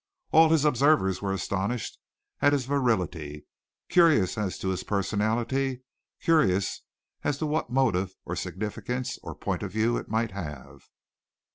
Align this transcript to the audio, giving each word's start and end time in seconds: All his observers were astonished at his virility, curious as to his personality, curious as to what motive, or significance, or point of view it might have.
All 0.31 0.49
his 0.49 0.65
observers 0.65 1.21
were 1.21 1.31
astonished 1.31 1.99
at 2.41 2.53
his 2.53 2.65
virility, 2.65 3.45
curious 3.87 4.35
as 4.35 4.57
to 4.57 4.69
his 4.69 4.81
personality, 4.83 5.83
curious 6.19 6.81
as 7.23 7.37
to 7.37 7.45
what 7.45 7.69
motive, 7.69 8.15
or 8.25 8.35
significance, 8.35 9.19
or 9.21 9.35
point 9.35 9.61
of 9.61 9.71
view 9.71 9.97
it 9.97 10.09
might 10.09 10.31
have. 10.31 10.85